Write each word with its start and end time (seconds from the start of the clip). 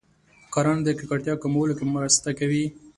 کرنه 0.53 0.81
د 0.85 0.89
ککړتیا 0.97 1.35
کمولو 1.43 1.73
کې 1.77 1.85
مرسته 1.95 2.29
کوي. 2.39 2.65